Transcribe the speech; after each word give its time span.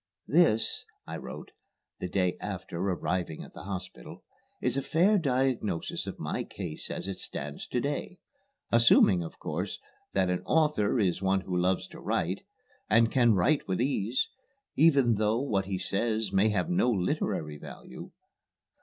"This," 0.27 0.83
I 1.05 1.17
wrote 1.17 1.51
(the 1.99 2.07
day 2.09 2.35
after 2.39 2.79
arriving 2.79 3.43
at 3.43 3.53
the 3.53 3.65
hospital) 3.65 4.23
"is 4.59 4.75
a 4.75 4.81
fair 4.81 5.19
diagnosis 5.19 6.07
of 6.07 6.17
my 6.17 6.43
case 6.43 6.89
as 6.89 7.07
it 7.07 7.19
stands 7.19 7.67
to 7.67 7.79
day, 7.79 8.17
assuming, 8.71 9.21
of 9.21 9.37
course, 9.37 9.77
that 10.13 10.31
an 10.31 10.41
author 10.43 10.99
is 10.99 11.21
one 11.21 11.41
who 11.41 11.55
loves 11.55 11.85
to 11.89 11.99
write, 11.99 12.41
and 12.89 13.11
can 13.11 13.35
write 13.35 13.67
with 13.67 13.79
ease, 13.79 14.27
even 14.75 15.13
though 15.17 15.39
what 15.39 15.65
he 15.65 15.77
says 15.77 16.33
may 16.33 16.49
have 16.49 16.67
no 16.67 16.89
literary 16.89 17.59
value. 17.59 18.09